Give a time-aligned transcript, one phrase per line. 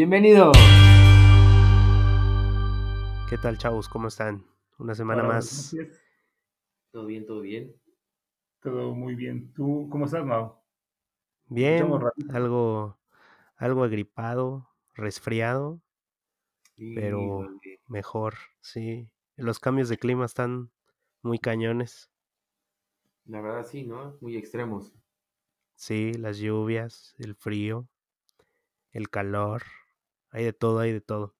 [0.00, 0.50] Bienvenido.
[3.28, 3.86] ¿Qué tal, chavos?
[3.86, 4.42] ¿Cómo están?
[4.78, 5.76] Una semana Hola, más.
[6.90, 7.76] Todo bien, todo bien.
[8.62, 9.52] Todo muy bien.
[9.52, 10.54] ¿Tú cómo estás, Mau?
[11.48, 11.86] Bien,
[12.30, 12.98] algo,
[13.56, 15.82] algo agripado, resfriado,
[16.78, 17.50] Sí, pero
[17.86, 19.06] mejor, sí.
[19.36, 20.70] Los cambios de clima están
[21.20, 22.10] muy cañones.
[23.26, 24.16] La verdad sí, ¿no?
[24.22, 24.94] Muy extremos.
[25.74, 27.86] Sí, las lluvias, el frío,
[28.92, 29.62] el calor,
[30.30, 31.36] hay de todo, hay de todo.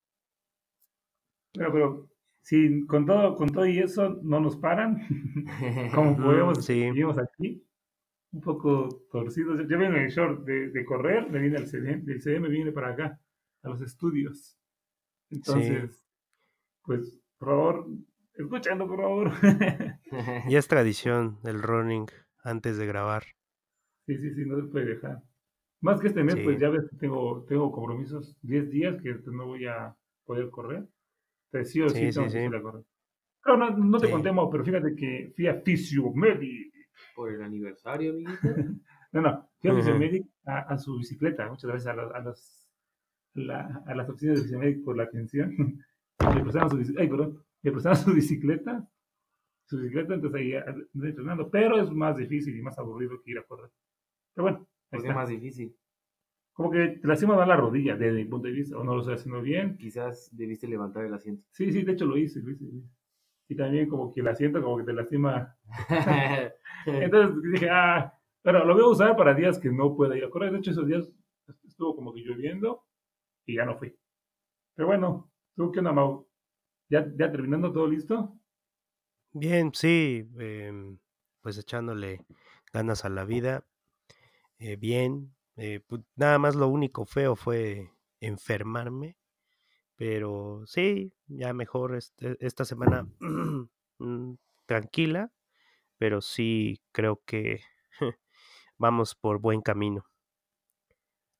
[1.53, 2.11] Pero, pero
[2.43, 5.01] sí, con todo, con todo y eso no nos paran.
[5.95, 6.81] Como podemos, sí.
[6.81, 7.65] seguimos aquí,
[8.33, 9.61] un poco torcidos.
[9.69, 12.49] Yo vengo en el short de, de correr, me viene al CD, del CD me
[12.49, 13.21] viene para acá,
[13.63, 14.59] a los estudios.
[15.31, 16.05] Entonces,
[16.83, 17.87] pues, por favor,
[18.35, 19.33] escúchalo, por favor.
[20.49, 22.07] Ya es tradición el running
[22.43, 23.23] antes de grabar.
[24.07, 25.23] Sí, sí, sí, no se puede dejar.
[25.83, 26.43] Más que este mes, Sí.
[26.45, 29.95] pues ya ves que tengo, tengo compromisos 10 días que pues, no voy a
[30.25, 30.87] poder correr.
[31.47, 32.37] Entonces sí o sí, Sí, sí, tengo que sí.
[32.39, 32.85] salir a correr.
[33.43, 34.13] Pero no, no te Sí.
[34.13, 36.71] conté, Mau, pero fíjate que fui a Physiomedic.
[37.15, 38.31] Por el aniversario, amiguito.
[39.13, 39.75] No, no, fui a.
[39.75, 41.49] Physiomedic a, a su bicicleta.
[41.49, 42.71] Muchas gracias a, los- a, los-
[43.35, 45.51] la- a las oficinas de Physiomedic por la atención.
[46.37, 48.87] Me prestaron su, ay, perdón, me prestaron su bicicleta.
[49.67, 51.51] Su bicicleta, entonces ahí ando entrenando.
[51.51, 53.71] Pero es más difícil y más aburrido que ir a correr.
[54.35, 55.77] Pero bueno, Porque es más difícil.
[56.53, 59.01] Como que te lastima más la rodilla desde mi punto de vista, o no lo
[59.01, 59.79] estoy haciendo bien.
[59.79, 61.47] Quizás debiste levantar el asiento.
[61.53, 62.65] Sí, sí, de hecho lo hice, lo hice.
[62.65, 62.89] lo hice.
[63.49, 65.57] Y también como que el asiento como que te lastima.
[66.87, 70.31] Entonces dije, ah, pero lo voy a usar para días que no pueda ir a
[70.31, 70.53] correr.
[70.53, 71.11] De hecho, esos días
[71.65, 72.85] estuvo como que lloviendo
[73.47, 73.97] y ya no fui.
[74.75, 76.29] Pero bueno, ¿tú qué onda, Mau?
[76.89, 78.39] ¿Ya, ya terminando todo listo?
[79.33, 80.99] Bien, sí, em,
[81.41, 82.25] pues echándole
[82.73, 83.65] ganas a la vida.
[84.61, 89.19] Eh, bien, eh, pu- nada más lo único feo fue enfermarme,
[89.97, 93.09] pero sí, ya mejor este- esta semana
[94.01, 94.35] mm,
[94.67, 95.33] tranquila,
[95.99, 97.63] pero sí creo que
[98.79, 100.07] vamos por buen camino.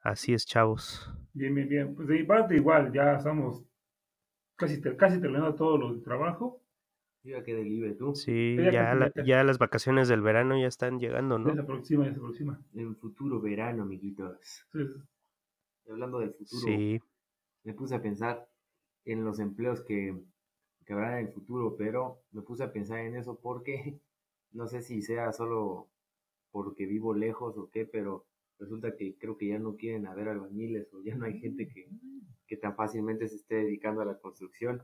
[0.03, 1.11] Así es, chavos.
[1.33, 1.95] Bien, bien, bien.
[1.95, 3.65] Pues de mi parte igual, ya estamos
[4.57, 6.60] casi, casi terminando todo lo de trabajo.
[7.23, 8.13] Yo ya quedé libre, tú.
[8.13, 11.55] Sí, Ya ya, la- ya ya las vacaciones del verano ya están llegando, Ya ¿no?
[11.55, 12.61] se aproxima, ya se aproxima.
[12.75, 14.39] En futuro verano, amiguitos.
[14.73, 15.03] Entonces,
[15.87, 17.01] Y hablando del futuro, Sí,
[17.65, 18.49] me puse a pensar
[19.07, 20.17] en los empleos que,
[20.87, 24.01] que habrá en el futuro, pero me puse a pensar en eso porque
[24.53, 25.89] no sé si sea solo
[26.53, 28.27] porque vivo lejos o qué, pero
[28.59, 31.89] resulta que creo que ya no quieren haber albañiles o ya no hay gente que,
[32.47, 34.83] que tan fácilmente se esté dedicando a la construcción.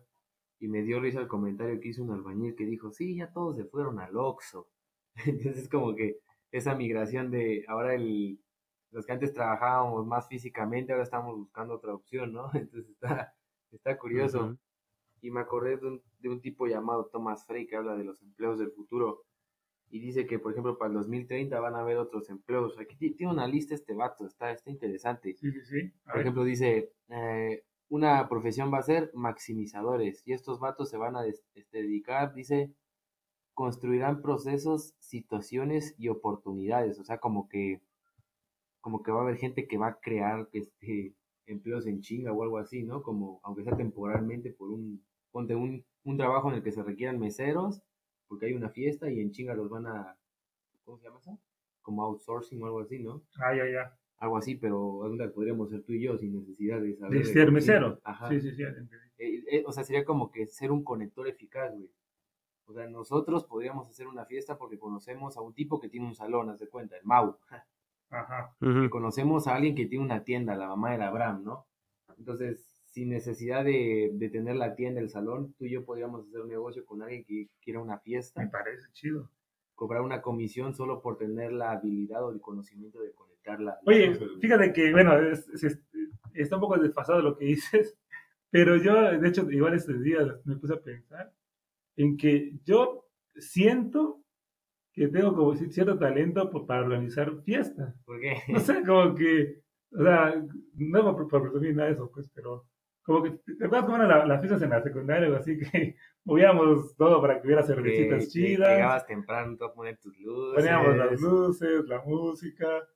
[0.58, 3.56] Y me dio risa el comentario que hizo un albañil que dijo, sí, ya todos
[3.56, 4.68] se fueron al Oxxo.
[5.26, 6.18] Entonces como que
[6.50, 8.40] esa migración de ahora el,
[8.90, 12.50] los que antes trabajábamos más físicamente, ahora estamos buscando otra opción, ¿no?
[12.54, 13.34] Entonces está,
[13.72, 14.56] está curioso.
[15.20, 18.22] Y me acordé de un, de un tipo llamado Thomas Frey que habla de los
[18.22, 19.24] empleos del futuro.
[19.88, 22.78] Y dice que, por ejemplo, para el 2030 van a haber otros empleos.
[22.78, 25.34] Aquí ti- tiene una lista este vato, está, está interesante.
[25.34, 25.92] sí, sí, sí.
[26.06, 30.22] A Por ejemplo, dice, eh, una profesión va a ser maximizadores.
[30.26, 32.72] Y estos vatos se van a este, dedicar, dice,
[33.54, 36.98] construirán procesos, situaciones y oportunidades.
[36.98, 37.80] O sea, como que,
[38.80, 41.14] como que va a haber gente que va a crear este,
[41.46, 43.02] empleos en chinga o algo así, ¿no?
[43.02, 47.18] Como, aunque sea temporalmente por un, ponte un, un trabajo en el que se requieran
[47.18, 47.82] meseros,
[48.28, 50.16] porque hay una fiesta y en chinga los van a,
[50.84, 51.38] ¿cómo se llama eso?
[51.82, 53.22] Como outsourcing o algo así, ¿no?
[53.38, 53.96] Ah, ya, ya.
[54.18, 57.18] Algo así, pero alguna podríamos ser tú y yo sin necesidad de saber.
[57.18, 58.00] De ser mesero.
[58.04, 58.28] Ajá.
[58.28, 58.62] Sí, sí, sí.
[58.62, 59.06] ya te entendí.
[59.18, 61.90] Eh, eh, o sea, sería como que ser un conector eficaz, güey.
[62.68, 66.14] O sea, nosotros podríamos hacer una fiesta porque conocemos a un tipo que tiene un
[66.14, 67.36] salón, haz de cuenta, el Mau.
[68.10, 68.56] Ajá.
[68.90, 71.66] conocemos a alguien que tiene una tienda, la mamá del Abraham, ¿no?
[72.18, 76.40] Entonces, sin necesidad de, de tener la tienda, el salón, tú y yo podríamos hacer
[76.40, 79.30] un negocio con alguien que quiera una Me fiesta, parece chido.
[79.74, 83.12] cobrar una comisión solo por tener la habilidad o el conocimiento de
[83.86, 85.80] Oye, fíjate que, bueno, es- es-
[86.34, 87.96] está un poco desfasado lo que dices,
[88.50, 91.32] pero yo, de hecho, igual estos días me puse a pensar
[91.96, 94.22] en que yo siento
[94.92, 97.94] que tengo como ci- cierto talento por- para organizar fiestas.
[98.04, 98.36] ¿Por qué?
[98.48, 99.60] No sé, como que,
[99.92, 100.42] o sea,
[100.74, 102.66] no por, por presumir nada de eso, pues, pero
[103.02, 105.96] como que, ¿te acuerdas cómo eran la- las fiestas en la secundaria o así que
[106.24, 108.68] movíamos todo para que hubiera cervecitas que- que chidas?
[108.70, 110.54] Llegabas temprano, tú a poner tus luces.
[110.64, 112.88] Poníamos las luces, la música.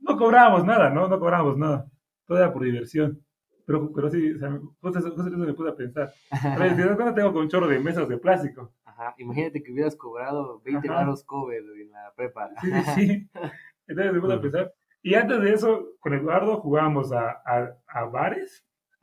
[0.00, 1.08] No cobrábamos nada, ¿no?
[1.08, 1.86] No cobrábamos nada.
[2.26, 3.20] Todo era por diversión.
[3.66, 4.50] Pero, pero sí, o sea,
[4.80, 6.12] justo eso, justo eso me pude a pensar.
[6.30, 7.14] A ver, ¿te das cuenta?
[7.14, 8.72] Tengo con un chorro de mesas de plástico.
[8.84, 10.98] Ajá, imagínate que hubieras cobrado 20 Ajá.
[10.98, 12.50] varos cover en la prepa.
[12.62, 13.30] Sí, sí.
[13.88, 14.72] Entonces me pude a pensar.
[15.02, 18.64] Y antes de eso, con Eduardo jugábamos a, a, a bares.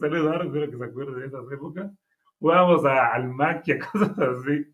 [0.00, 1.90] Sale Eduardo, espero que se acuerde de esas épocas.
[2.38, 4.64] Jugábamos a, al maquia, cosas así.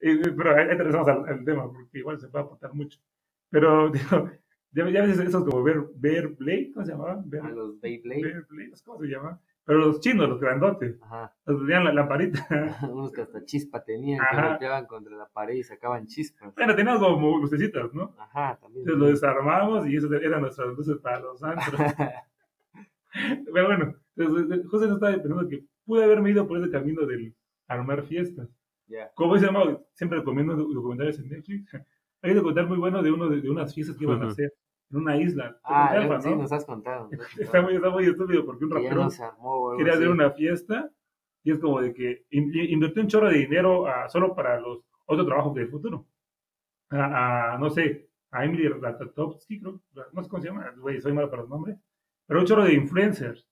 [0.00, 2.98] Y- pero ahí regresamos al, al tema, porque igual se puede aportar mucho.
[3.50, 4.30] Pero, digo,
[4.72, 7.28] ya, ya ves esos como ver, ver Blade, ¿cómo se llamaban?
[7.28, 8.44] Ver, A los Beyblade.
[8.48, 9.40] Blade, ¿cómo se llama?
[9.64, 11.34] Pero los chinos, los grandotes, Ajá.
[11.44, 12.46] los que tenían la lamparita.
[12.90, 14.48] Unos que hasta chispa tenían, que Ajá.
[14.50, 16.54] golpeaban contra la pared y sacaban chispas.
[16.54, 18.14] Bueno, tenían como lucecitas, ¿no?
[18.18, 18.82] Ajá, también.
[18.86, 21.80] Entonces lo desarmamos y esas eran nuestras luces para los antros.
[23.52, 27.34] Pero bueno, entonces, José no estaba pensando que pude haberme ido por ese camino del
[27.66, 28.48] armar fiestas.
[28.86, 29.10] ya.
[29.14, 31.70] Como dice Mau, siempre recomiendo doc- documentales en Netflix.
[32.22, 34.32] Hay un documental muy bueno de uno de, de unas fiestas que iban a Ujú.
[34.32, 34.52] hacer
[34.90, 35.58] en una isla.
[35.62, 36.36] Ah, Alfa, sí, ¿no?
[36.36, 37.08] nos has contado.
[37.12, 37.62] nos has Está contado.
[37.64, 39.76] muy, está muy estúpido porque un rapero armó.
[39.76, 40.90] quería hacer una fiesta
[41.44, 44.58] y es como de que in- in- invirtió un chorro de dinero a- solo para
[44.60, 46.06] los otros trabajos del futuro.
[46.90, 49.80] A, a, no sé, a Emily Ratajkowski, creo,
[50.12, 51.76] no sé cómo se llama, güey, soy malo para los nombres,
[52.26, 53.46] pero un chorro de influencers.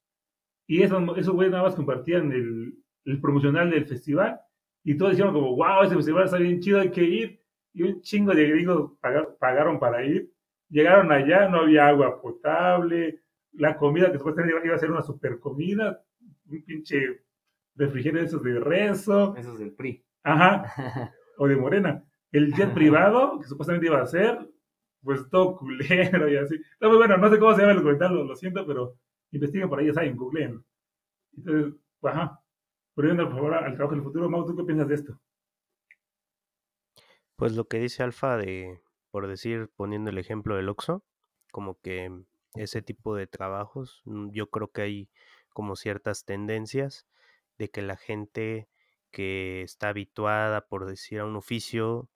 [0.67, 2.73] Y esos, esos güeyes nada más compartían el,
[3.05, 4.39] el promocional del festival
[4.83, 7.41] y todos dijeron como, wow, ese festival está bien chido, hay que ir.
[7.73, 10.31] Y un chingo de gringos pagar- pagaron para ir.
[10.69, 13.21] Llegaron allá, no había agua potable,
[13.53, 16.03] la comida que supuestamente iba- a ser una super comida,
[16.49, 17.21] un pinche
[17.75, 20.03] refrigerio de esos de rezo, Eso es del PRI.
[20.23, 20.63] ajá,
[21.37, 22.03] o de morena.
[22.31, 24.37] El jet privado, que supuestamente iba a ser,
[25.01, 26.55] pues todo culero y así.
[26.55, 28.95] Está muy bueno, no sé cómo se llama el documental, lo, lo siento, pero
[29.31, 30.61] investiguen por ahí, ya saben, googleen.
[31.37, 31.73] Entonces,
[32.03, 32.39] ajá,
[32.95, 35.19] volviendo por favor al trabajo del futuro, Mau, ¿tú qué piensas de esto?
[37.37, 38.81] Pues lo que dice Alfa de,
[39.11, 41.05] por decir, poniendo el ejemplo del Oxxo,
[41.51, 42.25] como que
[42.55, 45.09] ese tipo de trabajos, mm, yo creo que hay
[45.53, 47.07] como ciertas tendencias
[47.57, 48.69] de que la gente
[49.11, 52.09] que está habituada, por decir, a un oficio,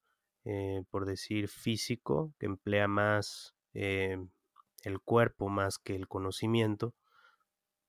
[0.45, 4.17] eh, por decir físico, que emplea más eh,
[4.83, 6.95] el cuerpo más que el conocimiento,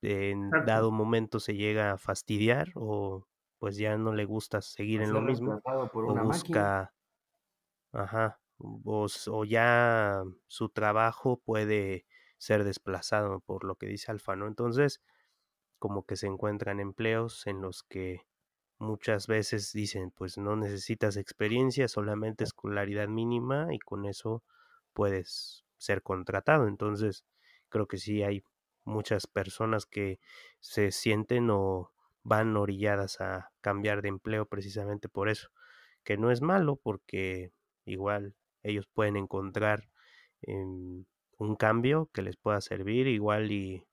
[0.03, 3.27] en dado momento se llega a fastidiar o
[3.59, 5.65] pues ya no le gusta seguir en lo mismo
[6.03, 6.73] o máquina.
[7.93, 12.07] Ajá, o, o ya su trabajo puede
[12.39, 14.47] ser desplazado por lo que dice Alfa, ¿no?
[14.49, 15.01] Entonces,
[15.79, 18.27] como que se encuentran empleos en los que
[18.79, 24.45] muchas veces dicen, pues no necesitas experiencia, solamente escolaridad mínima y con eso
[24.93, 26.69] puedes ser contratado.
[26.69, 27.25] Entonces,
[27.69, 28.45] creo que sí hay
[28.85, 30.21] muchas personas que
[30.61, 31.93] se sienten o
[32.25, 35.51] van orilladas a cambiar de empleo precisamente por eso,
[36.05, 37.53] que no es malo porque
[37.85, 39.89] igual ellos pueden encontrar
[40.43, 41.05] em,
[41.39, 43.85] un cambio que les pueda servir igual y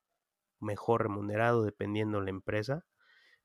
[0.60, 2.86] mejor remunerado dependiendo la empresa,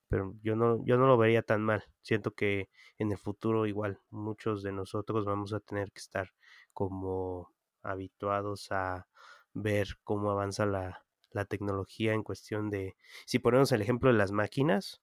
[0.07, 1.83] pero yo no, yo no lo vería tan mal.
[2.01, 6.31] Siento que en el futuro igual muchos de nosotros vamos a tener que estar
[6.73, 7.53] como
[7.83, 9.07] habituados a
[9.53, 12.95] ver cómo avanza la, la tecnología en cuestión de,
[13.25, 15.01] si ponemos el ejemplo de las máquinas,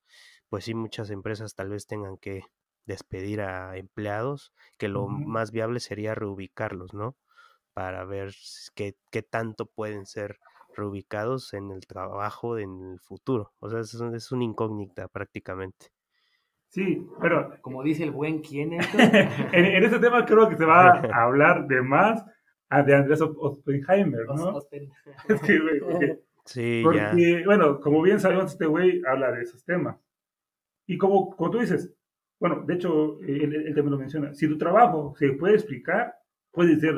[0.49, 2.45] pues sí, muchas empresas tal vez tengan que
[2.87, 7.17] despedir a empleados, que lo más viable sería reubicarlos, ¿no?
[7.73, 8.35] Para ver
[8.75, 10.39] qué, qué tanto pueden ser
[10.77, 13.53] reubicados en el trabajo en el futuro.
[13.61, 15.87] O sea, es, un- es una incógnita prácticamente.
[16.69, 18.87] Sí, pero Como dice el buen quién es.
[19.53, 22.25] en, en este tema creo que se va a hablar de más
[22.71, 24.59] a de Andrés Op- Oppenheimer, ¿no?
[25.29, 27.11] Es que, güey, porque- Sí, ya.
[27.11, 29.97] Porque, bueno, como bien sabemos, este güey habla de esos temas.
[30.89, 31.95] Y como, como tú dices,
[32.43, 36.13] bueno, de hecho, él, él también lo menciona, si tu trabajo se puede explicar,
[36.51, 36.97] puede ser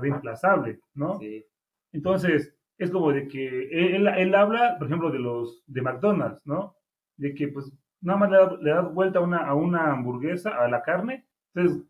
[0.00, 1.18] reemplazable, ¿no?
[1.18, 1.44] Sí.
[1.92, 6.76] Entonces, es como de que él, él- habla, por ejemplo, de los de McDonald's, ¿no?
[7.18, 10.68] De que pues nada más le, da- das vuelta a una, a una hamburguesa, a
[10.68, 11.26] la carne.
[11.54, 11.84] Entonces,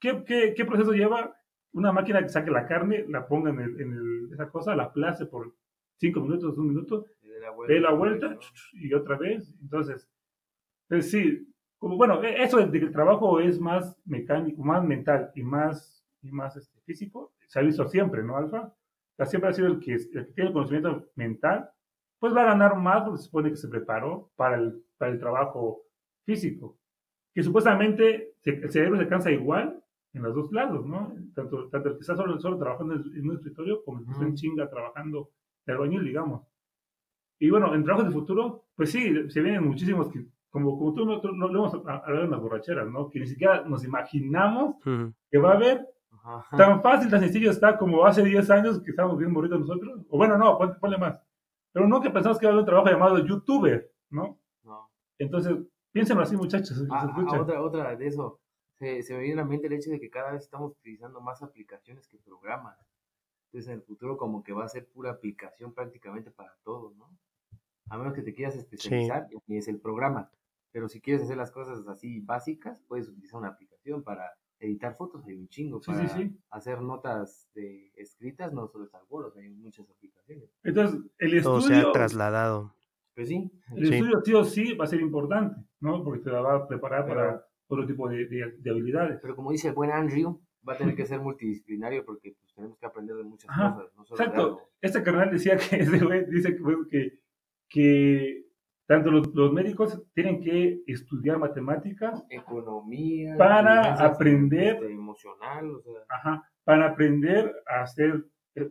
[0.00, 1.36] ¿qué, qué, qué proceso lleva?
[1.72, 4.84] Una máquina que saque la carne, la ponga en, el- en el- esa cosa, la
[4.84, 5.54] aplace por
[5.98, 7.80] cinco minutos, un minuto, dé la vuelta.
[7.80, 8.38] la vuelta
[8.74, 9.54] y otra vez.
[9.62, 10.08] Entonces,
[10.88, 11.46] pues sí,
[11.88, 16.30] bueno, e- eso de que el trabajo es más mecánico, más mental y más, y
[16.32, 18.72] más este, físico, se ha visto siempre, ¿no, Alfa?
[19.24, 21.70] Siempre ha sido el que, el que tiene el conocimiento mental,
[22.18, 25.18] pues va a ganar más porque se supone que se preparó para el, para el
[25.18, 25.82] trabajo
[26.24, 26.78] físico.
[27.34, 29.82] Que supuestamente se- el cerebro se cansa igual
[30.14, 31.14] en los dos lados, ¿no?
[31.34, 34.24] Tanto, tanto el que está solo, solo trabajando en, un escritorio como el que está
[34.24, 35.30] en chinga trabajando
[35.66, 36.42] de albañil, digamos.
[37.38, 40.26] Y bueno, en trabajos de futuro, pues sí, se vienen muchísimos que,
[40.64, 43.10] como, como tú no, tú no- lo hemos hablado en las borracheras, ¿no?
[43.10, 44.76] Que ni siquiera nos imaginamos
[45.30, 45.86] que va a haber
[46.24, 46.56] Ajá.
[46.56, 50.00] tan fácil, tan sencillo está como hace 10 años que estábamos bien morritos nosotros.
[50.08, 51.20] O bueno, no, pon- ponle más.
[51.72, 54.38] Pero no que pensamos que va a haber un trabajo llamado youtuber, ¿no?
[54.64, 54.90] No.
[55.18, 55.56] Entonces,
[55.92, 56.82] piénsenlo así, muchachos.
[56.90, 58.40] Ah, se ah, otra, otra de eso.
[58.78, 61.20] se, se me viene a la mente el hecho de que cada vez estamos utilizando
[61.20, 62.78] más aplicaciones que programas.
[63.52, 67.10] Entonces en el futuro como que va a ser pura aplicación prácticamente para todo, ¿no?
[67.88, 70.28] A menos que te quieras especializar, y es el programa.
[70.76, 74.30] Pero si quieres hacer las cosas así básicas, puedes utilizar una aplicación para
[74.60, 75.80] editar fotos, hay un chingo.
[75.80, 76.38] Sí, para sí, sí.
[76.50, 80.50] hacer notas de escritas, no solo está Word, hay muchas aplicaciones.
[80.62, 82.74] Entonces, el Todo se ha estudio, trasladado.
[83.14, 83.94] Pues sí, el Sí.
[83.94, 86.04] estudio sí o sí va a ser importante, ¿no?
[86.04, 89.18] Porque te la va a preparar Pero- para otro tipo de, de- de habilidades.
[89.22, 92.76] pero como dice el buen Andrew, va a tener que ser multidisciplinario porque pues, tenemos
[92.78, 94.60] que aprender de muchas Ajá, cosas, no solo de Exacto.
[94.82, 97.18] Este carnal decía que ese güey dice que, pues, que,
[97.70, 98.45] que
[98.86, 105.92] tanto los, los médicos tienen que estudiar matemáticas Economía, Para aprender- este, emocional, o sea,
[106.08, 108.24] ajá, para aprender a hacer
[108.54, 108.70] eh,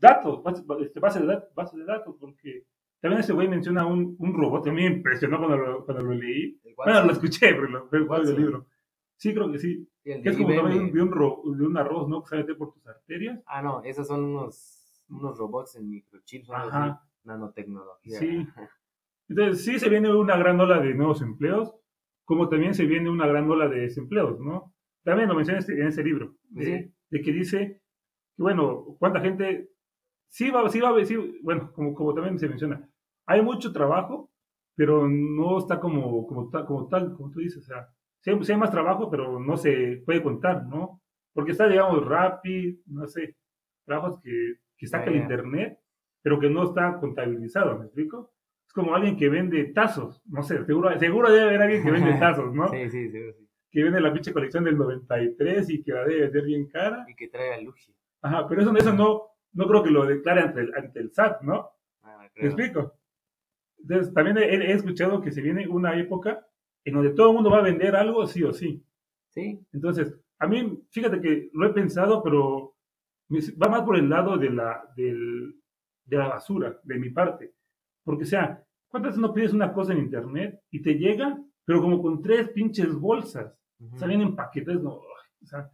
[0.00, 2.64] datos, base, este, base de, dat- base de datos, porque
[3.00, 6.12] también ese güey menciona un, un robot, a mí me impresionó cuando lo, cuando lo
[6.14, 6.58] leí.
[6.64, 8.26] el Bueno, lo escuché, pero lo Watson.
[8.34, 8.66] del libro.
[9.16, 9.88] Sí, creo que sí.
[10.04, 12.22] el Que es como también de un, ro- de un arroz, ¿no?
[12.24, 13.40] Que mete por tus arterias.
[13.46, 17.02] Ah, no, esos son unos, unos robots en microchips, Ajá.
[17.24, 18.18] nanotecnología.
[18.18, 18.46] Sí.
[19.32, 21.74] Entonces, sí se viene una gran ola de nuevos empleos,
[22.26, 24.74] como también se viene una gran ola de desempleos, ¿no?
[25.04, 26.94] También lo mencioné en este- ese libro, de, Sí.
[27.10, 27.80] de que dice
[28.36, 29.70] que, bueno, cuánta gente,
[30.28, 32.86] sí va, sí va a sí, bueno, como, como también se menciona,
[33.26, 34.30] hay mucho trabajo,
[34.76, 37.88] pero no está como, como, tal, como tal, como tú dices, o sea,
[38.20, 41.00] sí hay, sí hay más trabajo, pero no se puede contar, ¿no?
[41.32, 43.36] Porque está, digamos, Rappi, no sé,
[43.86, 45.78] trabajos que, que saca el internet,
[46.22, 48.31] pero que no está contabilizado, ¿me explico?
[48.72, 52.12] Es como alguien que vende tazos, no sé, seguro, seguro debe haber alguien que vende
[52.18, 52.68] tazos, ¿no?
[52.70, 53.48] Sí, sí, sí, sí.
[53.70, 57.04] Que vende la pinche colección del 93 y que la debe vender bien cara.
[57.06, 57.94] Y que trae a Luigi.
[58.22, 61.42] Ajá, pero eso, eso no, no creo que lo declare ante el, ante el SAT,
[61.42, 61.68] ¿no?
[62.02, 62.94] Ah, ¿Me explico?
[63.78, 66.46] Entonces, también he, he escuchado que se viene una época
[66.84, 68.82] en donde todo el mundo va a vender algo sí o sí.
[69.28, 72.74] Sí, Entonces, a mí, fíjate que lo he pensado, pero
[73.62, 75.56] va más por el lado de la, del-
[76.06, 77.52] de la basura, de mi parte.
[78.04, 81.80] Porque, o sea, ¿cuántas veces no pides una cosa en internet y te llega, pero
[81.80, 83.54] como con tres pinches bolsas?
[83.96, 85.68] Salen en paquetes, no, o sea,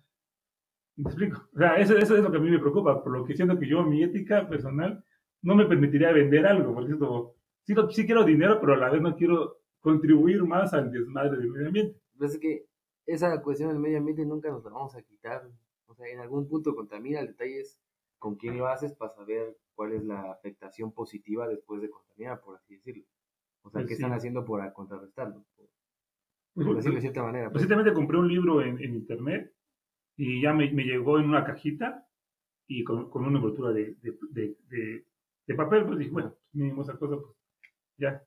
[0.97, 1.49] ¿me explico?
[1.55, 3.59] O sea, eso, eso es lo que a mí me preocupa, por lo que siento
[3.59, 5.05] que yo, mi ética personal,
[5.43, 7.35] no me permitiría vender algo, porque es como,
[7.91, 11.67] sí, quiero dinero, pero a la vez no quiero contribuir más al desmadre del medio
[11.69, 12.01] ambiente.
[12.17, 12.67] Pues es que
[13.07, 15.49] esa cuestión del medio ambiente nunca nos la vamos a quitar.
[15.87, 17.21] O sea, en algún punto contamina.
[17.21, 17.79] El detalle es
[18.19, 22.57] con quién lo haces para saber cuál es la afectación positiva después de contaminar, por
[22.57, 23.05] así decirlo.
[23.63, 24.03] O sea, Pues ¿qué sí.
[24.03, 25.45] están haciendo por contrarrestarlo?
[25.57, 25.67] Por,
[26.55, 27.51] Pues, por decirlo de cierta manera.
[27.51, 27.63] pues.
[27.63, 29.55] Recientemente compré un libro en, en internet
[30.17, 32.09] y ya me, me llegó en una cajita
[32.67, 35.05] y con, con una envoltura de, de, de- de-
[35.47, 37.35] de papel, pues dije, bueno, mínimo esa cosa, pues
[37.97, 38.23] ya.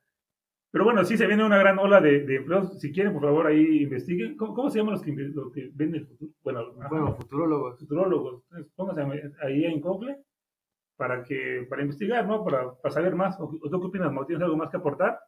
[0.72, 2.80] Pero bueno, sí se viene una gran ola de, de empleos.
[2.80, 4.38] Si quieren, por favor, ahí investiguen.
[4.38, 6.32] ¿Cómo, cómo se llaman los que, los que ven el futuro?
[6.44, 7.80] Bueno, Bueno, futurólogos.
[7.80, 8.44] futurólogos.
[8.46, 10.18] Entonces, pónganse ahí en Google
[10.96, 12.44] para que para investigar, ¿no?
[12.46, 13.38] Para, para saber más.
[13.40, 14.25] ¿O, tú qué opinas, Mau?
[14.25, 15.20] ¿Tienes algo más que aportar?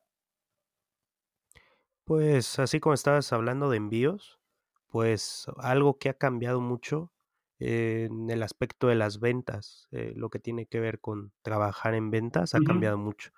[2.05, 4.39] Pues así como estabas hablando de envíos,
[4.87, 7.11] pues algo que ha cambiado mucho
[7.59, 11.95] eh, en el aspecto de las ventas, eh, lo que tiene que ver con trabajar
[11.95, 13.31] en ventas ha cambiado mucho.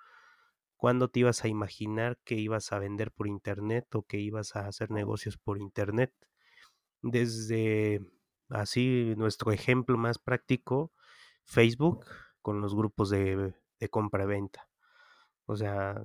[0.76, 4.66] ¿Cuándo te ibas a imaginar que ibas a vender por internet o que ibas a
[4.68, 6.12] hacer negocios por internet?
[7.02, 8.00] Desde
[8.50, 10.92] así nuestro ejemplo más práctico,
[11.44, 12.06] Facebook
[12.42, 14.68] con los grupos de, de compra-venta.
[15.46, 16.04] O sea,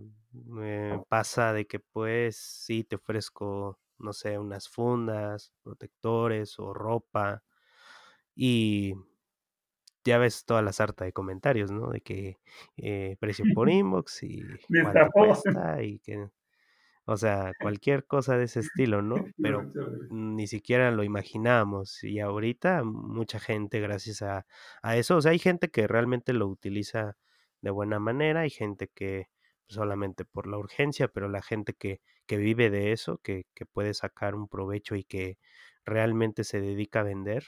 [1.09, 7.43] pasa de que pues sí te ofrezco, no sé, unas fundas, protectores o ropa
[8.35, 8.93] y
[10.03, 11.89] ya ves toda la sarta de comentarios, ¿no?
[11.89, 12.38] De que
[12.77, 14.43] eh, precio por inbox y
[14.84, 16.29] cuánto cuesta y que,
[17.05, 19.15] o sea, cualquier cosa de ese estilo, ¿no?
[19.38, 19.72] Pero
[20.10, 24.46] ni siquiera lo imaginamos y ahorita mucha gente gracias a,
[24.81, 27.17] a eso, o sea, hay gente que realmente lo utiliza
[27.62, 29.27] de buena manera, hay gente que
[29.67, 33.93] solamente por la urgencia, pero la gente que, que vive de eso, que, que puede
[33.93, 35.38] sacar un provecho y que
[35.86, 37.46] realmente se dedica a vender,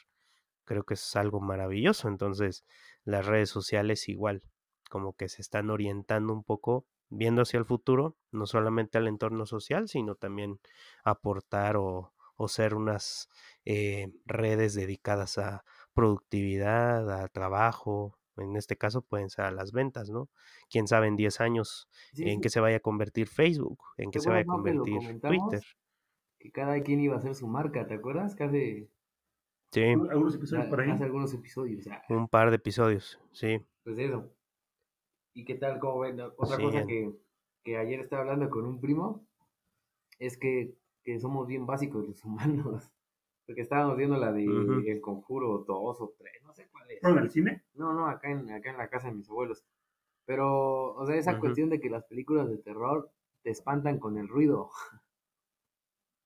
[0.66, 2.08] creo que es algo maravilloso.
[2.08, 2.66] Entonces,
[3.04, 4.44] las redes sociales igual,
[4.90, 9.46] como que se están orientando un poco, viendo hacia el futuro, no solamente al entorno
[9.46, 10.60] social, sino también
[11.04, 13.30] aportar o, o ser unas
[13.66, 18.18] eh, redes dedicadas a productividad, a trabajo.
[18.38, 20.30] En este caso pueden ser a las ventas, ¿no?
[20.70, 24.10] Quién sabe en 10 años Sí, en sí, qué se vaya a convertir Facebook, en
[24.12, 25.00] qué ¿Te se vaya a convertir?
[25.24, 25.64] Twitter.
[26.40, 28.36] que cada quien iba a hacer su marca, ¿te acuerdas?
[28.36, 28.90] Que hace,
[29.74, 30.92] Sí, Algunos episodios por ahí.
[30.92, 31.88] hace algunos episodios.
[31.88, 33.60] ah, un par de episodios, sí.
[33.84, 34.30] Pues eso.
[35.34, 35.80] ¿Y qué tal?
[35.80, 36.20] ¿Cómo ven?
[36.22, 37.12] Otra Sí, cosa que,
[37.64, 39.26] que ayer estaba hablando con un primo
[40.20, 42.92] es que, que somos bien básicos los humanos.
[43.48, 47.04] Porque estábamos viendo la de El Conjuro 2 o 3, no sé cuál es.
[47.04, 47.64] ¿En el cine?
[47.74, 49.66] No, no, acá en, acá en la casa de mis abuelos.
[50.26, 53.12] Pero, o sea, esa cuestión de que las películas de terror
[53.42, 54.70] te espantan con el ruido.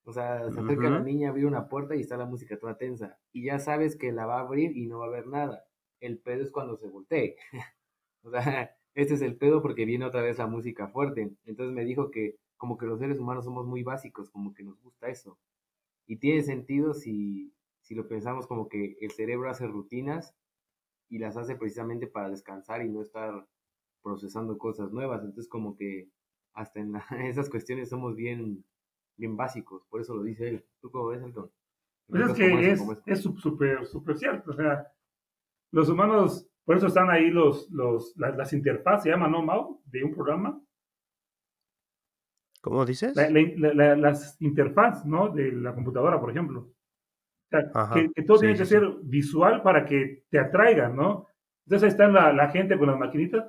[0.08, 2.78] O sea, se acerca la niña a abrir una puerta y está la música toda
[2.78, 3.18] tensa.
[3.30, 5.66] Y ya sabes que la va a abrir y no va a haber nada.
[6.00, 7.36] El pedo es cuando se voltee.
[8.22, 11.36] o sea, este es el pedo porque viene otra vez la música fuerte.
[11.44, 14.80] Entonces me dijo que como que los seres humanos somos muy básicos, como que nos
[14.80, 15.38] gusta eso.
[16.06, 20.34] Y tiene sentido si, si lo pensamos como que el cerebro hace rutinas
[21.10, 23.46] y las hace precisamente para descansar y no estar
[24.02, 25.20] procesando cosas nuevas.
[25.20, 26.08] Entonces como que
[26.54, 26.94] hasta en,
[27.26, 28.64] esas cuestiones somos bien
[29.18, 30.64] bien básicos, por eso lo dice él.
[30.80, 31.50] ¿Tú cómo ves, Elton?
[32.06, 32.70] Pues es que
[33.06, 34.90] es súper, súper cierto, o sea,
[35.72, 39.82] los humanos, por eso están ahí los, los, las, interfaces, se llama, ¿no, Mau?
[39.84, 40.58] De un programa.
[42.62, 43.14] ¿Cómo dices?
[43.14, 45.28] las interfaces, ¿no?
[45.28, 46.60] De la computadora, por ejemplo.
[46.60, 47.70] O sea,
[48.14, 51.26] que, todo tiene que ser visual para que te atraigan, ¿no?
[51.66, 53.46] Entonces ahí está la, la gente con las maquinitas,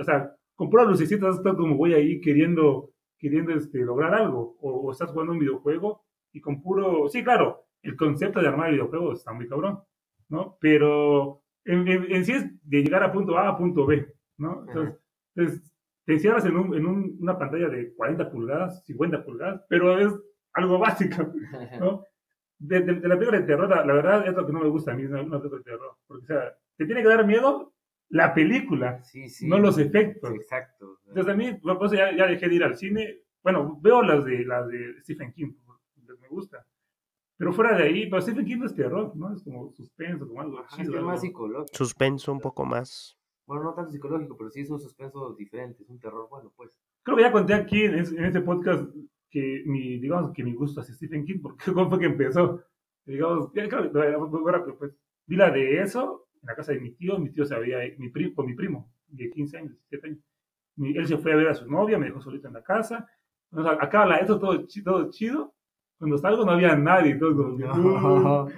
[0.00, 4.90] o sea, con puras lucecitas, está como voy ahí queriendo queriendo este, lograr algo, o,
[4.92, 9.12] estás jugando un videojuego y con puro, sí, claro, el concepto de armar el videojuego
[9.12, 9.80] está muy cabrón,
[10.28, 10.56] ¿no?
[10.60, 14.64] Pero en, sí es de llegar a punto A a punto B, ¿no?
[14.66, 15.62] Entonces,
[16.04, 20.12] te encierras en, un, en una pantalla de 40 pulgadas, 50 pulgadas, pero es
[20.54, 21.32] algo básico,
[21.78, 22.04] ¿no?
[22.60, 25.04] De, la película de terror, la, verdad es lo que no me gusta a mí,
[25.04, 27.72] una película de terror, porque, o sea, te tiene que dar miedo
[28.10, 29.02] la película,
[29.42, 30.32] no los efectos.
[30.34, 30.98] Exacto.
[31.06, 33.22] Entonces a mí, pues ya, ya, dejé de ir al cine.
[33.42, 35.52] Bueno, veo las de, las de Stephen King,
[36.20, 36.66] me gusta.
[37.36, 39.32] Pero fuera de ahí, pero Stephen King no es terror, ¿no?
[39.32, 40.96] Es como suspenso, como algo chido.
[40.96, 41.76] Es más psicológico.
[41.76, 43.16] Suspenso un poco más.
[43.46, 46.78] Bueno, no tanto psicológico, pero sí es un suspenso diferente, es un terror bueno, pues.
[47.02, 48.90] Creo que ya conté aquí en, este podcast
[49.30, 52.62] que mi, digamos, que mi gusto hacia Stephen King, porque cómo fue que empezó.
[53.06, 54.94] Digamos, claro, pues,
[55.26, 58.08] vi la de eso en la casa de mi tío, mi tío se había, mi
[58.10, 60.20] primo, con mi primo, de 15 años, 17 años.
[60.96, 63.06] él se fue a ver a su novia, me dejó solito en la casa.
[63.50, 65.54] Entonces, acá la, esto todo, todo chido.
[65.98, 67.56] Cuando salgo no había nadie, todo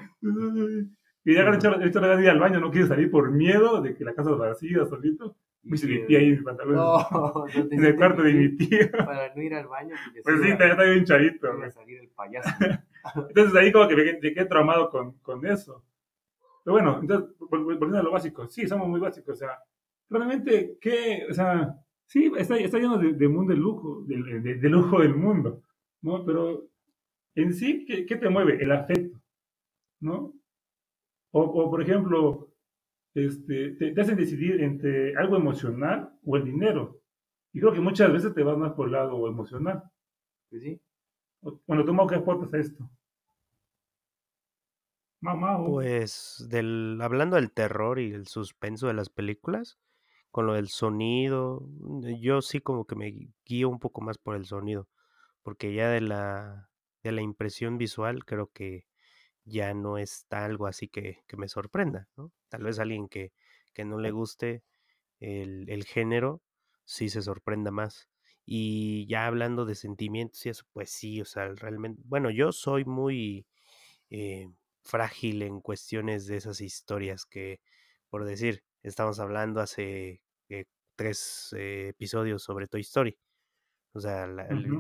[1.25, 4.05] y ya hecho, hecho la ir al baño, no quiere salir por miedo de que
[4.05, 5.37] la casa vacía, solito.
[5.63, 6.81] Me se limpié ahí en mis pantalones.
[7.13, 8.91] No, en el cuarto de mi tío.
[8.91, 9.95] Para no ir al baño.
[10.23, 11.49] Pues sí, ya está bien charito.
[11.71, 12.49] salir el payaso.
[13.29, 15.85] Entonces ahí como que me quedé traumado con, con eso.
[16.65, 19.59] Pero bueno, entonces, volviendo a lo básico, sí, somos muy básicos, o sea,
[20.09, 21.27] realmente, ¿qué?
[21.29, 25.63] O sea, sí, está, está lleno de, mundo de lujo, de, lujo del mundo,
[26.03, 26.25] ¿no?
[26.25, 26.69] Pero
[27.35, 28.63] en sí, ¿qué, qué te mueve?
[28.63, 29.19] El afecto,
[30.01, 30.35] ¿no?
[31.33, 32.51] O, o por ejemplo,
[33.15, 37.01] este, te, hacen decidir entre algo emocional o el dinero.
[37.53, 39.83] Y creo que muchas veces te vas más por el lado emocional.
[40.49, 40.81] Pues sí.
[41.67, 42.89] Bueno, ¿tú qué aportas a esto?
[45.21, 45.63] Mamá.
[45.65, 49.79] Pues del, hablando del terror y el suspenso de las películas,
[50.31, 51.67] con lo del sonido,
[52.21, 54.89] yo sí como que me guío un poco más por el sonido,
[55.43, 56.71] porque ya de la,
[57.03, 58.87] de la impresión visual creo que
[59.45, 62.33] ya no está algo así que, que me sorprenda, ¿no?
[62.49, 63.33] Tal vez alguien que,
[63.75, 64.63] que no le guste
[65.21, 66.43] el, el, género,
[66.85, 68.09] sí se sorprenda más.
[68.47, 72.85] Y ya hablando de sentimientos y eso, pues sí, o sea, realmente, bueno, yo soy
[72.85, 73.47] muy...
[74.11, 74.49] Eh,
[74.91, 77.61] frágil en cuestiones de esas historias que,
[78.09, 80.65] por decir, estamos hablando hace eh,
[80.97, 83.17] tres eh, episodios sobre Toy Story.
[83.93, 84.29] O sea,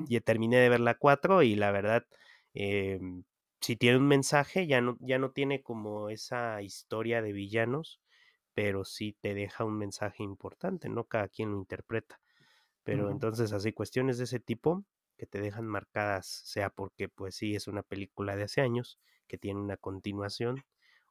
[0.08, 2.04] ya terminé de ver la 4 y la verdad,
[2.54, 3.24] em,
[3.60, 8.00] si tiene un mensaje, ya no, ya no tiene como esa historia de villanos,
[8.54, 11.04] pero sí te deja un mensaje importante, ¿no?
[11.04, 12.20] Cada quien lo interpreta.
[12.84, 14.84] Pero entonces, así, cuestiones de ese tipo
[15.16, 18.98] que te dejan marcadas, sea porque, pues sí, es una película de hace años,
[19.30, 20.64] que tiene una continuación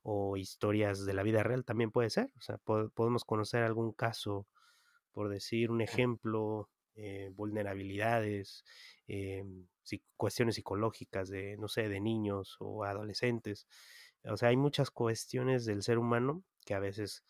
[0.03, 2.29] o historias de la vida real también puede ser.
[2.37, 4.45] O sea, podemos conocer algún caso,
[5.13, 8.65] por decir un ejemplo, eh, vulnerabilidades,
[9.07, 9.45] eh,
[10.17, 13.67] cuestiones psicológicas de, no sé, de niños o adolescentes.
[14.25, 17.23] O sea, hay muchas cuestiones del ser humano que a veces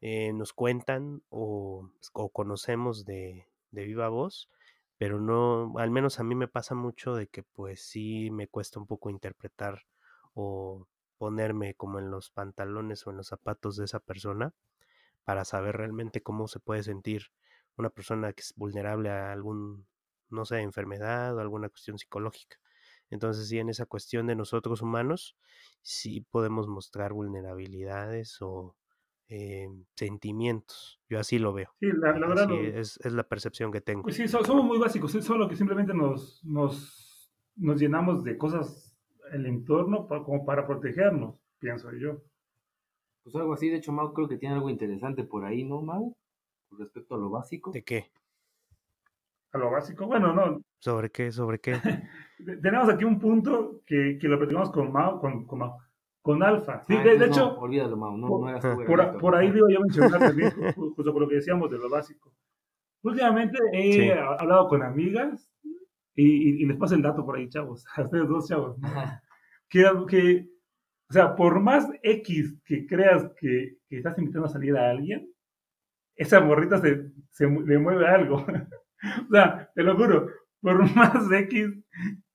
[0.00, 1.88] eh, nos cuentan o,
[2.32, 4.50] conocemos de, de viva voz,
[4.98, 8.80] pero no, al menos a mí me pasa mucho de que pues sí me cuesta
[8.80, 9.86] un poco interpretar
[10.36, 14.52] o ponerme como en los pantalones o en los zapatos de esa persona
[15.24, 17.22] para saber realmente cómo se puede sentir
[17.76, 19.86] una persona que es vulnerable a algún,
[20.28, 22.58] no sé, enfermedad o alguna cuestión psicológica.
[23.08, 25.36] Entonces, sí, en esa cuestión de nosotros humanos,
[25.80, 28.76] sí podemos mostrar vulnerabilidades o
[29.28, 31.00] eh, sentimientos.
[31.08, 31.70] Yo así lo veo.
[31.80, 32.50] Sí, la, verdad.
[32.52, 34.02] es, es, la percepción que tengo.
[34.02, 38.85] Pues sí, somos muy básicos, es solo que simplemente nos, nos, nos llenamos de cosas
[39.32, 42.22] el entorno como para protegernos, pienso yo.
[43.22, 46.14] Pues algo así, de hecho, Mau creo que tiene algo interesante por ahí, ¿no, Mau?
[46.68, 47.72] Con respecto a lo básico.
[47.72, 48.10] ¿De qué?
[49.52, 50.60] A lo básico, bueno, no.
[50.78, 51.32] ¿Sobre qué?
[51.32, 51.74] ¿Sobre qué?
[52.62, 55.78] Tenemos aquí un punto que, que lo platicamos con Mau, con, con Mau,
[56.22, 56.84] con Alfa.
[56.84, 59.80] Sí, Ah, de, hecho, olvídalo, Mau, no, no eras tú, por, por ahí digo yo
[59.80, 62.32] mencionar también, ju- justo por lo que decíamos de lo básico.
[63.02, 64.10] Últimamente he Sí.
[64.10, 65.48] hablado con amigas
[66.16, 68.88] y, y- y les paso el dato por ahí, chavos, a ustedes dos chavos, ¿no?
[69.68, 70.48] que, que,
[71.10, 75.28] o sea, por más X que creas que, que estás invitando a salir a alguien,
[76.16, 78.36] esa morrita se, se le mueve algo.
[79.28, 80.28] o sea, te lo juro,
[80.60, 81.68] por más X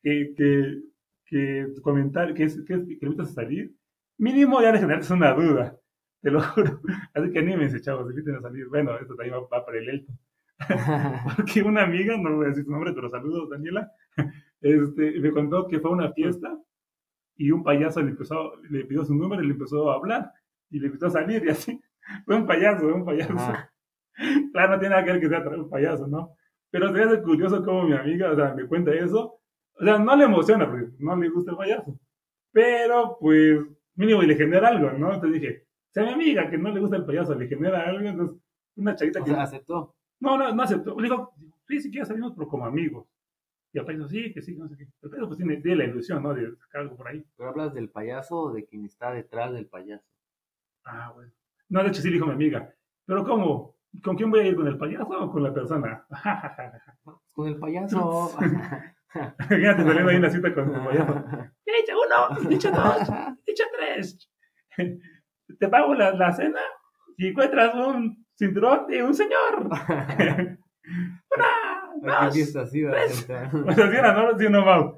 [0.03, 0.81] que, que,
[1.25, 2.63] que tu comentario, que, que,
[2.99, 3.73] que invitas a salir,
[4.17, 5.77] mínimo ya le generaste una duda.
[6.21, 6.81] Te lo juro.
[7.15, 8.67] Así que anímense, chavos, inviten a salir.
[8.67, 10.19] Bueno, esto también va, va para el Elton.
[11.37, 13.91] Porque una amiga, no voy a decir su nombre, pero saludos, Daniela,
[14.61, 16.57] este, me contó que fue a una fiesta
[17.35, 20.31] y un payaso le, empezó, le pidió su número y le empezó a hablar
[20.69, 21.81] y le invitó a salir y así.
[22.25, 23.33] Fue un payaso, fue un payaso.
[24.51, 26.35] Claro, no tiene nada que ver que sea un payaso, ¿no?
[26.69, 29.39] Pero se hace curioso cómo mi amiga, o sea, me cuenta eso.
[29.79, 31.99] O sea, no le emociona porque no le gusta el payaso.
[32.51, 33.59] Pero, pues,
[33.95, 35.13] mínimo y le genera algo, ¿no?
[35.13, 38.07] Entonces dije, si a mi amiga que no le gusta el payaso le genera algo,
[38.07, 38.37] entonces,
[38.75, 39.31] una chavita O que...
[39.31, 39.95] sea, aceptó.
[40.21, 40.97] No, no, no aceptó.
[40.99, 41.33] Le dijo,
[41.67, 43.07] sí, si quieres salimos, pero como amigos.
[43.73, 44.87] Y el payaso, sí, que sí, no sé qué.
[45.01, 46.33] El payaso pues tiene, tiene la ilusión, ¿no?
[46.33, 47.25] De sacar algo por ahí.
[47.35, 50.05] Pero hablas del payaso o de quien está detrás del payaso.
[50.85, 51.31] Ah, bueno.
[51.69, 52.73] No, de hecho sí dijo mi amiga.
[53.05, 53.75] Pero ¿cómo?
[54.03, 54.55] ¿Con quién voy a ir?
[54.55, 56.05] ¿Con el payaso o con la persona?
[57.33, 58.31] Con el payaso.
[59.49, 61.13] Fíjate, saliendo ahí una cita con el payaso.
[61.65, 63.09] Dicha uno, dicha dos,
[63.45, 64.29] dicha tres.
[65.59, 66.61] Te pago la, la cena
[67.17, 69.69] y encuentras un cinturón de un señor.
[72.01, 72.33] Una, ¿A qué dos.
[72.33, 73.27] fiesta así va a tres.
[73.53, 74.37] O sea, si era, ¿no?
[74.37, 74.97] Sí, no, Mau.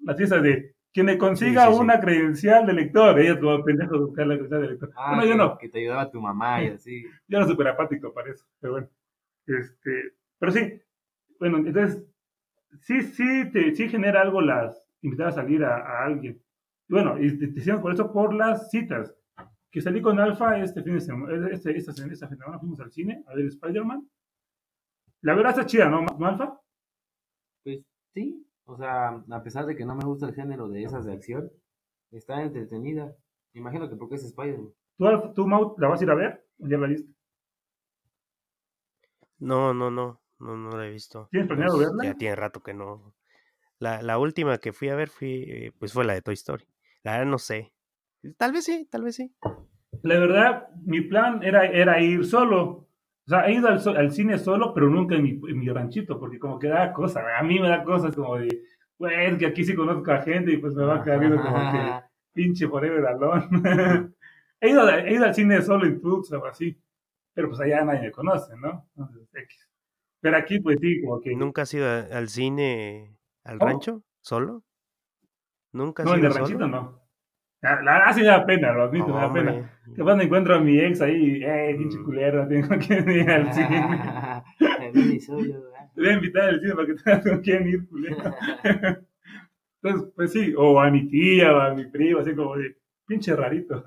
[0.00, 1.80] Las fiestas de quien le consiga Sí, sí, sí.
[1.80, 3.18] una credencial de lector.
[3.18, 4.90] Ella como pendejo de buscar la credencial de lector.
[4.96, 5.58] Ah, bueno, yo no.
[5.58, 7.04] que te ayudaba tu mamá y así.
[7.26, 8.88] Yo era súper apático para eso, pero bueno.
[9.46, 10.80] Este, pero sí,
[11.40, 12.04] bueno, entonces,
[12.80, 16.40] sí, sí, te, sí genera algo las invitar a salir a, a alguien.
[16.88, 19.14] Y bueno, y te, te decíamos por eso por las citas.
[19.70, 22.90] Que salí con Alfa este fin de semana, este, esta, esta, esta semana fuimos al
[22.90, 24.08] cine a ver Spider-Man.
[25.22, 26.60] La verdad está chida, ¿no, ¿no, Alfa?
[27.64, 31.04] Pues sí, o sea, a pesar de que no me gusta el género de esas
[31.04, 31.50] de acción,
[32.10, 33.14] está entretenida.
[33.52, 34.72] Me imagino que porque es Spider-Man.
[34.96, 36.46] ¿Tú, Alfa, tú, Mau, la vas a ir a ver?
[36.60, 37.12] ¿O ya la viste?
[39.38, 41.28] No, no, no, no, no la he visto.
[41.30, 42.04] ¿Tienes planeado Pues, verla?
[42.04, 43.14] Ya tiene rato que no.
[43.78, 46.66] La, la última que fui a ver fui, eh, pues fue la de Toy Story.
[47.04, 47.72] La verdad no sé.
[48.36, 49.32] Tal vez sí, tal vez sí.
[50.02, 52.64] La verdad, mi plan era, era ir solo.
[53.26, 56.18] O sea, he ido al, al cine solo, pero nunca en mi, en mi ranchito,
[56.18, 57.24] porque como que da cosas.
[57.38, 58.62] A mí me da cosas como de,
[58.96, 61.72] pues que aquí sí conozco a gente y pues me va a quedar viendo como
[61.72, 63.46] que pinche forever alone.
[64.60, 66.80] he, ido, he ido al cine solo en Tux o así,
[67.34, 68.88] pero pues allá nadie me conoce, ¿no?
[68.96, 69.68] Entonces, X.
[70.20, 71.34] Pero aquí pues sí, como que...
[71.36, 73.70] ¿Nunca has ido al cine, al ¿Cómo?
[73.70, 74.02] rancho?
[74.20, 74.64] ¿Solo?
[75.72, 76.68] ¿Nunca has No, en ido el ranchito solo?
[76.68, 76.97] no.
[77.60, 79.70] La verdad sí me da pena, lo admito, me da pena.
[79.96, 82.04] Capaz me encuentro a mi ex ahí, eh, pinche Mm.
[82.04, 84.42] culero, tengo que ir al cine.
[84.78, 88.16] Te voy a invitar al cine para que te con quién ir, culero.
[89.82, 93.34] Entonces, pues sí, o a mi tía, o a mi primo, así como de, pinche
[93.34, 93.84] rarito.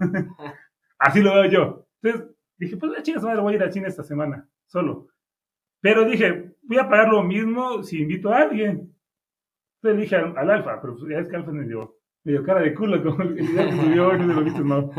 [1.00, 1.88] así lo veo yo.
[2.02, 5.08] Entonces, dije, pues la chica madre voy a ir al cine esta semana, solo.
[5.82, 8.94] Pero dije, voy a pagar lo mismo si invito a alguien.
[9.82, 12.44] Entonces dije al, al Alfa, pero pues ya es que Alfa me dio, me dio
[12.44, 14.92] cara de culo, como el video que subió hoy, no lo viste, no.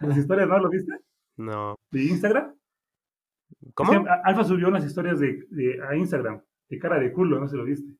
[0.00, 0.92] Las historias, ¿no lo viste?
[1.36, 1.74] No.
[1.90, 2.54] De Instagram.
[3.74, 4.04] ¿Cómo?
[4.24, 7.64] Alfa subió unas historias de, de- a Instagram, de cara de culo, no se lo
[7.64, 7.92] viste.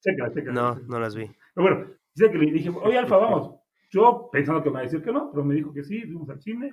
[0.00, 0.52] Chécala, chécala.
[0.60, 0.88] No, chécala.
[0.88, 1.26] no las vi.
[1.54, 3.54] Pero bueno, dice que le dije, oye Alfa, vamos.
[3.90, 6.28] Yo pensando que me iba a decir que no, pero me dijo que sí, fuimos
[6.30, 6.72] al cine.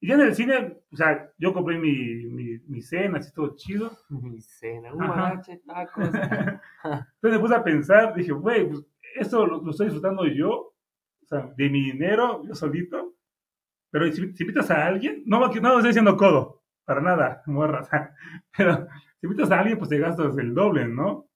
[0.00, 3.54] Y ya en el cine, o sea, yo compré mi, mi, mi cena, así todo
[3.56, 3.96] chido.
[4.10, 6.08] Mi cena, un guarache, tacos.
[6.12, 6.60] Entonces
[7.22, 8.84] me puse a pensar, dije, güey, pues
[9.14, 10.50] esto lo, lo estoy disfrutando yo,
[11.22, 13.14] o sea, de mi dinero, yo solito.
[13.90, 17.80] Pero si, si invitas a alguien, no, no estoy diciendo codo, para nada, morra.
[17.80, 18.14] o sea,
[18.56, 18.86] pero
[19.20, 21.26] si invitas a alguien, pues te gastas el doble, ¿no?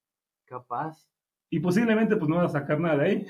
[0.47, 1.09] Capaz.
[1.51, 3.27] Y posiblemente, pues no vas a sacar nada de ahí.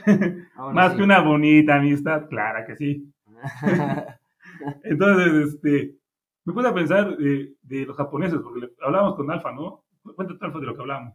[0.56, 0.98] Ahora Más sí.
[0.98, 3.12] que una bonita amistad, clara que sí.
[4.84, 5.96] Entonces, este,
[6.44, 9.84] me puse a pensar de, de los japoneses, porque hablábamos con Alfa, ¿no?
[10.14, 11.14] Cuéntate, Alfa, de lo que hablamos.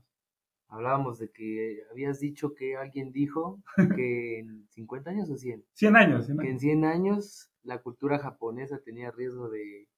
[0.71, 3.62] Hablábamos de que habías dicho que alguien dijo
[3.99, 6.62] que en 50 años o 100, 100 años, 100 que en años.
[6.62, 9.89] 100 años la cultura japonesa tenía riesgo de,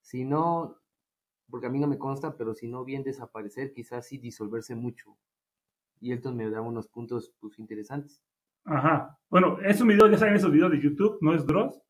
[0.00, 0.76] si no,
[1.48, 5.16] porque a mí no me consta, pero si no bien desaparecer, quizás sí disolverse mucho.
[6.00, 8.20] Y Elton me da unos puntos pues, interesantes.
[8.64, 9.18] Ajá.
[9.30, 11.80] Bueno, esos videos, ya saben esos videos de YouTube, no es Dross,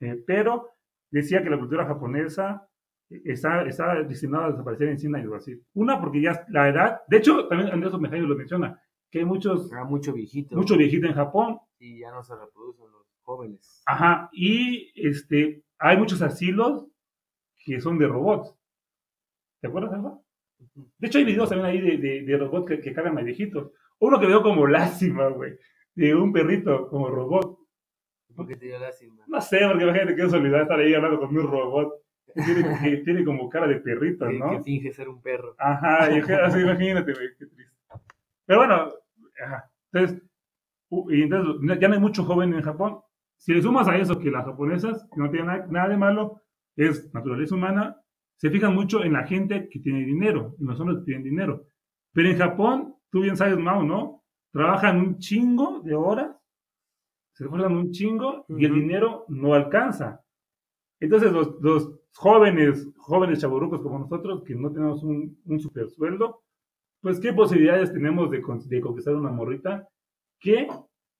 [0.00, 0.68] eh, pero
[1.10, 2.67] decía que la cultura japonesa
[3.10, 5.60] está, está destinada a desaparecer en 100 años, así.
[5.74, 9.70] Una, porque ya la edad, de hecho, también Andrés Omejayo lo menciona, que hay muchos,
[9.72, 10.56] Era mucho viejito.
[10.56, 13.82] mucho viejito en Japón, Y ya no se reproducen los jóvenes.
[13.86, 16.86] Ajá, y este, hay muchos asilos
[17.64, 18.54] que son de robots.
[19.60, 20.18] ¿Te acuerdas, Alba?
[20.98, 23.70] De hecho, hay videos también ahí de, de, de robots que, que cargan a viejitos.
[24.00, 25.56] Uno que veo como lástima, güey,
[25.94, 27.58] de un perrito como robot.
[28.34, 29.24] ¿Por qué te dio lástima?
[29.26, 31.94] No sé, porque imagínate que soledad estar ahí hablando con un robot.
[32.34, 34.50] Tiene, que tiene como cara de perrito, ¿no?
[34.50, 35.54] que finge ser un perro.
[35.58, 37.74] Ajá, y así, imagínate, güey, qué triste.
[38.46, 38.88] Pero bueno,
[39.44, 39.70] ajá.
[39.92, 40.22] Entonces,
[41.10, 43.00] y entonces ya no hay mucho joven en Japón.
[43.36, 46.42] Si le sumas a eso que las japonesas, que no tienen nada, nada de malo,
[46.76, 48.00] es naturaleza humana,
[48.36, 51.66] se fijan mucho en la gente que tiene dinero, en los hombres que tienen dinero.
[52.12, 54.24] Pero en Japón, tú bien sabes, Mao, ¿no?
[54.52, 56.36] Trabajan un chingo de horas,
[57.34, 60.24] se esfuerzan un chingo y el dinero no alcanza.
[61.00, 66.42] Entonces, los, los jóvenes, jóvenes chaburrucos como nosotros, que no tenemos un, un super sueldo,
[67.00, 69.88] pues, ¿qué posibilidades tenemos de, con- de conquistar una morrita
[70.40, 70.68] que,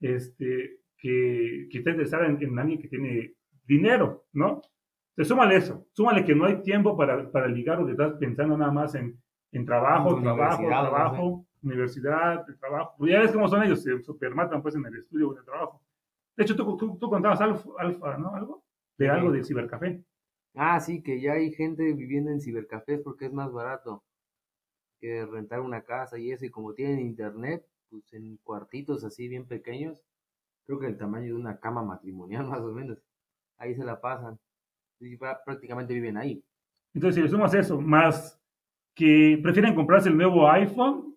[0.01, 4.63] este, que, que esté interesada en, en alguien que tiene dinero, ¿no?
[5.11, 8.57] Entonces, súmale eso, súmale que no hay tiempo para, para ligar o que estás pensando
[8.57, 9.21] nada más en,
[9.53, 12.95] en trabajo, En trabajo, universidad, no trabajo, universidad, trabajo.
[12.99, 15.45] Pues ya ves cómo son ellos, se supermatan pues en el estudio o en el
[15.45, 15.83] trabajo.
[16.37, 18.33] De hecho, tú, tú, tú contabas alfa, alfa, ¿no?
[18.35, 18.63] Algo
[18.97, 20.03] de algo de cibercafé.
[20.55, 24.05] Ah, sí, que ya hay gente viviendo en cibercafés porque es más barato
[25.01, 26.47] que rentar una casa y eso.
[26.47, 30.03] Y como tienen internet, pues en cuartitos así bien pequeños,
[30.67, 32.99] creo que el tamaño de una cama matrimonial más o menos.
[33.59, 34.39] Ahí se la pasan.
[35.01, 36.45] Y prácticamente viven ahí.
[36.95, 38.41] Entonces, si le sumas eso, más
[38.95, 41.15] que prefieren comprarse el nuevo iPhone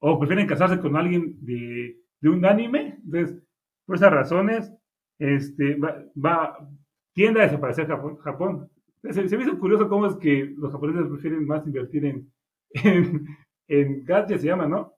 [0.00, 3.42] o prefieren casarse con alguien de, de un anime, entonces,
[3.84, 4.72] por esas razones,
[5.18, 6.68] este, va, va-
[7.16, 8.16] tiende a desaparecer Japón.
[8.18, 8.70] Japón.
[9.02, 12.30] Se, se me hizo curioso cómo es que los japoneses prefieren más invertir en,
[12.74, 13.26] en,
[13.68, 14.92] en gadgets, se llama, ¿no?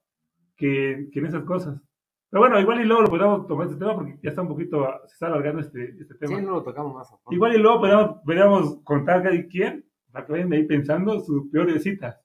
[0.56, 1.80] Que, que en esas cosas.
[2.30, 4.84] Pero bueno, igual y luego lo podemos tomar este tema porque ya está un poquito,
[5.06, 6.36] se está alargando este, este tema.
[6.38, 7.16] Sí, no lo tocamos más a.
[7.30, 11.78] Igual y luego podríamos, podríamos contar cada quien, para que vayan ahí pensando, su peor
[11.78, 12.20] cita.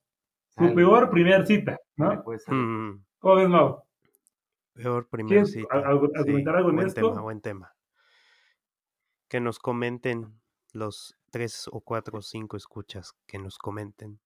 [0.57, 2.21] Su peor primer cita, ¿no?
[2.23, 2.43] pues.
[2.49, 3.81] Mm, ¿Cómo ves, Mau?
[4.73, 5.67] peor primer ¿Quieres cita.
[5.71, 7.09] al- algo- argumentar algo en buen esto?
[7.09, 7.71] tema, buen tema.
[9.33, 10.39] Que nos comenten
[10.73, 14.19] los tres o cuatro o cinco escuchas que nos comenten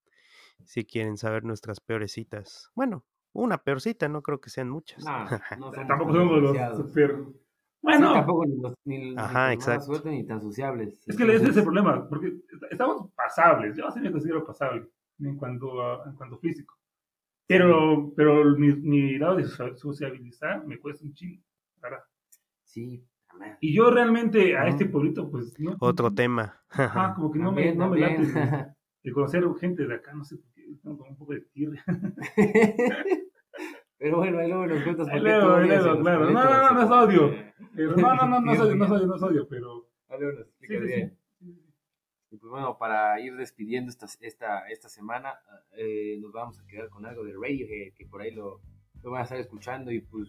[0.66, 2.70] si quieren saber nuestras peores citas.
[2.74, 5.02] Bueno, una peor cita, no creo que sean muchas.
[5.06, 5.30] Nah, no
[5.72, 7.24] somos Tampoco tan somos los super...
[7.26, 7.40] Sí,
[7.80, 9.86] Bueno, tampoco ni, los, ni, ni Ajá, mala exacto.
[9.86, 11.08] suerte ni tan sociables.
[11.08, 12.40] es que ese es el Entonces, problema, porque
[12.70, 13.78] estamos pasables.
[13.78, 14.90] Yo sí me considero pasable
[15.20, 16.76] en cuanto a, en cuanto a físico.
[17.46, 21.42] Pero, pero mi, mi lado de socia- sociabilizar me cuesta un chingo.
[21.80, 22.04] ¿verdad?
[22.62, 23.02] Sí,
[23.60, 25.76] Y yo realmente a este pueblito, pues no.
[25.80, 26.62] Otro tema.
[26.70, 28.66] Ajá, como que no me, También, no me late de,
[29.04, 31.84] de conocer gente de acá, no sé por qué, tengo como un poco de tirria.
[33.98, 36.30] Pero bueno, ahí luego nos cuentas por luego, luego, claro.
[36.30, 37.34] No, no, no, no es odio.
[37.74, 38.98] Pero no, no, no, no Dios soy, no mío.
[38.98, 39.88] soy, no soy, pero.
[40.08, 41.18] Ahí luego nos explicas sí, bien.
[41.40, 41.72] sí.
[42.30, 45.34] Y pues bueno, para ir despidiendo esta, esta, esta semana,
[45.72, 48.60] eh, nos vamos a quedar con algo de Radiohead, que por ahí lo,
[49.02, 50.28] lo van a estar escuchando y pues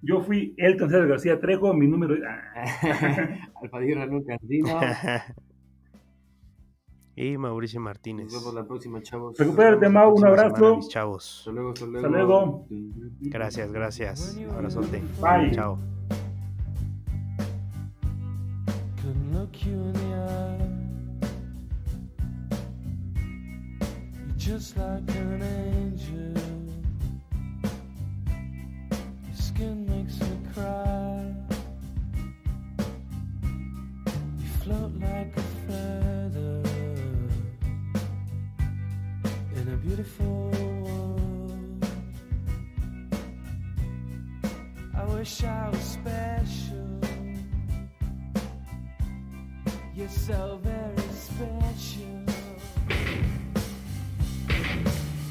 [0.00, 2.14] Yo fui Elton César García Trejo, mi número.
[3.62, 4.80] Alfadirra nunca Cantino.
[7.16, 8.32] y Mauricio Nos Martínez.
[8.32, 9.36] vemos la próxima, chavos.
[9.36, 10.76] Recupérate, Nos Mau, un abrazo.
[10.76, 11.38] mis chavos.
[11.40, 12.06] Hasta luego, hasta luego.
[12.06, 12.66] Hasta luego.
[13.20, 14.38] Gracias, gracias.
[14.54, 15.02] Abrazote.
[15.20, 15.50] Bye.
[15.52, 15.78] Chao.
[24.36, 26.34] Just like an angel.
[30.58, 31.34] Cry.
[34.38, 36.62] You float like a feather
[39.56, 40.50] in a beautiful
[40.84, 41.86] world.
[44.96, 47.00] I wish I was special.
[49.94, 52.24] You're so very special.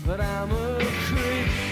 [0.06, 1.67] But I'm a creep.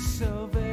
[0.00, 0.69] salvation.